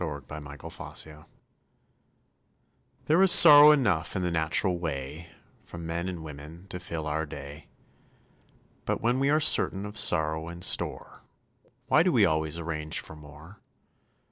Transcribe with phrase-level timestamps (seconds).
[0.01, 0.23] THE POWER
[0.63, 1.25] OF THE DOG
[3.05, 5.29] There is sorrow enough in the natural way
[5.63, 7.67] From men and women to fill our day;
[8.85, 11.21] But when we are certain of sorrow in store,
[11.85, 13.59] Why do we always arrange for more?